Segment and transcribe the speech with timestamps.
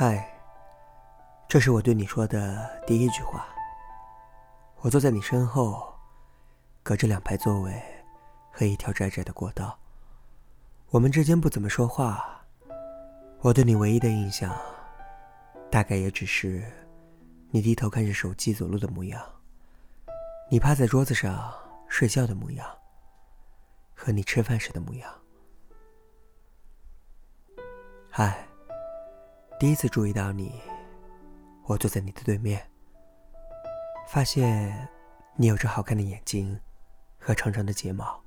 [0.00, 0.32] 嗨，
[1.48, 3.48] 这是我对你说的第一句话。
[4.76, 5.92] 我坐在你身后，
[6.84, 7.82] 隔着两排座位
[8.52, 9.76] 和一条窄窄的过道。
[10.90, 12.40] 我们之间不怎么说话。
[13.40, 14.56] 我对你唯一的印象，
[15.68, 16.62] 大概也只是
[17.50, 19.20] 你低头看着手机走路的模样，
[20.48, 21.52] 你趴在桌子上
[21.88, 22.64] 睡觉的模样，
[23.96, 25.12] 和你吃饭时的模样。
[28.08, 28.46] 嗨，
[29.58, 30.52] 第一次注意到你，
[31.64, 32.64] 我坐在你的对面，
[34.06, 34.88] 发现
[35.34, 36.56] 你有着好看的眼睛
[37.18, 38.22] 和长长的睫毛。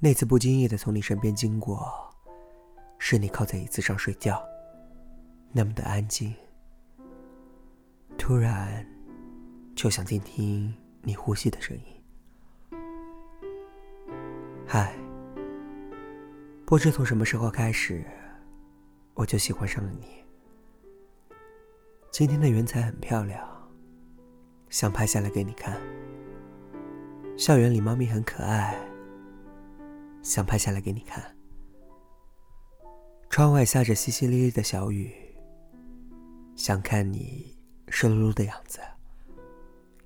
[0.00, 2.12] 那次不经意的从你身边经过，
[2.98, 4.42] 是你靠在椅子上睡觉，
[5.52, 6.34] 那么的安静。
[8.18, 8.84] 突然，
[9.76, 12.80] 就想听听你呼吸的声音。
[14.66, 14.92] 嗨，
[16.66, 18.04] 不知从什么时候开始。
[19.20, 20.24] 我就喜欢上了你。
[22.10, 23.46] 今天的云彩很漂亮，
[24.70, 25.78] 想拍下来给你看。
[27.36, 28.80] 校园里猫咪很可爱，
[30.22, 31.36] 想拍下来给你看。
[33.28, 35.14] 窗外下着淅淅沥沥的小雨，
[36.56, 38.80] 想看你湿漉漉的样子，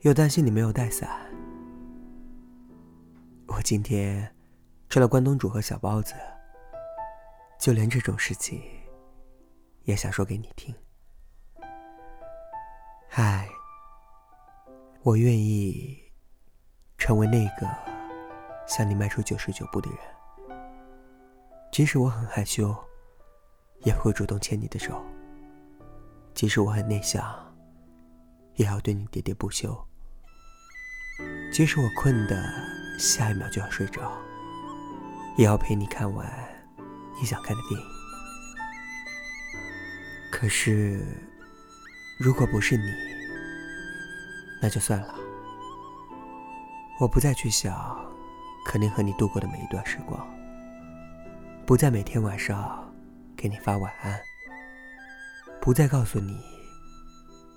[0.01, 1.09] 又担心你没有带伞。
[3.47, 4.35] 我今天
[4.91, 6.15] 吃了关东煮和小包子，
[7.61, 8.61] 就连这种事情。
[9.84, 10.74] 也想说给你听。
[13.08, 13.48] 嗨，
[15.02, 16.02] 我愿意
[16.96, 17.68] 成为那个
[18.66, 19.98] 向你迈出九十九步的人。
[21.70, 22.74] 即使我很害羞，
[23.80, 24.94] 也会主动牵你的手；
[26.32, 27.22] 即使我很内向，
[28.55, 29.70] 也要对你喋喋不休；
[31.52, 32.42] 即使我困的
[32.98, 34.10] 下一秒就要睡着，
[35.36, 36.27] 也要陪你看完
[37.20, 37.94] 你想看的电影。
[40.36, 41.00] 可是，
[42.18, 42.92] 如果不是你，
[44.61, 45.14] 那就算了。
[46.98, 48.05] 我不再去想
[48.67, 50.27] 可能和你度过的每一段时光，
[51.64, 52.92] 不再每天晚上
[53.36, 54.20] 给你发晚安，
[55.61, 56.36] 不再告诉你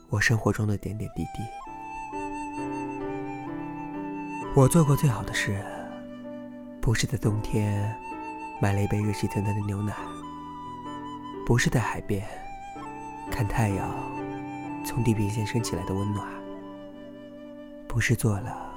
[0.09, 1.41] 我生活中的点点滴滴。
[4.53, 5.66] 我做过最好的事，
[6.79, 7.99] 不是在冬天
[8.61, 9.95] 买了一杯热气腾腾的牛奶，
[11.43, 12.23] 不是在海边。
[13.31, 13.89] 看太阳
[14.83, 16.27] 从地平线升起来的温暖，
[17.88, 18.73] 不是做了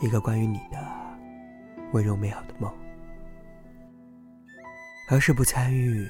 [0.00, 0.84] 一个关于你的
[1.92, 2.72] 温柔美好的梦，
[5.08, 6.08] 而是不参与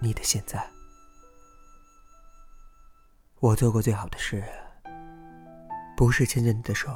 [0.00, 0.64] 你的现在。
[3.38, 4.42] 我做过最好的事，
[5.96, 6.90] 不是牵着你的手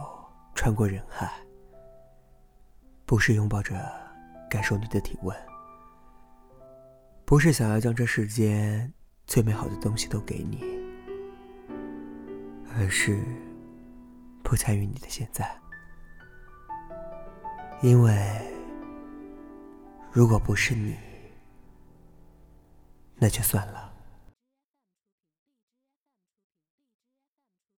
[0.54, 1.32] 穿过人海，
[3.06, 3.74] 不是拥抱着
[4.50, 5.36] 感受你的体温，
[7.24, 8.92] 不是想要将这世间。
[9.26, 10.62] 最美好的东西都给你，
[12.76, 13.22] 而是
[14.42, 15.58] 不参与你的现在，
[17.82, 18.14] 因为
[20.12, 20.96] 如果不是你，
[23.16, 23.93] 那就算了。